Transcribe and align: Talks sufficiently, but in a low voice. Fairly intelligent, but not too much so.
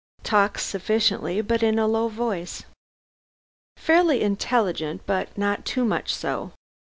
Talks 0.23 0.63
sufficiently, 0.63 1.41
but 1.41 1.61
in 1.61 1.77
a 1.77 1.85
low 1.85 2.07
voice. 2.07 2.63
Fairly 3.77 4.23
intelligent, 4.23 5.03
but 5.05 5.37
not 5.37 5.63
too 5.63 5.85
much 5.85 6.11
so. 6.15 6.53